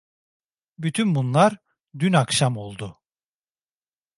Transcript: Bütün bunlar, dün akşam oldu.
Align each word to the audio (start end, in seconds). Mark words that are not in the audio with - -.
Bütün 0.77 1.15
bunlar, 1.15 1.57
dün 1.99 2.13
akşam 2.13 2.57
oldu. 2.57 3.01